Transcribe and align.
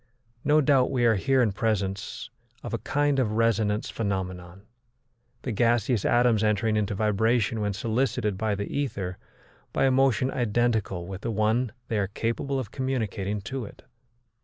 No 0.43 0.61
doubt 0.61 0.89
we 0.89 1.05
are 1.05 1.13
here 1.13 1.43
in 1.43 1.51
presence 1.51 2.31
of 2.63 2.73
a 2.73 2.79
kind 2.79 3.19
of 3.19 3.33
resonance 3.33 3.91
phenomenon, 3.91 4.63
the 5.43 5.51
gaseous 5.51 6.05
atoms 6.05 6.43
entering 6.43 6.75
into 6.75 6.95
vibration 6.95 7.61
when 7.61 7.71
solicited 7.73 8.35
by 8.35 8.55
the 8.55 8.75
ether 8.75 9.19
by 9.71 9.85
a 9.85 9.91
motion 9.91 10.31
identical 10.31 11.05
with 11.05 11.21
the 11.21 11.29
one 11.29 11.71
they 11.87 11.99
are 11.99 12.07
capable 12.07 12.57
of 12.57 12.71
communicating 12.71 13.41
to 13.41 13.63
it. 13.65 13.83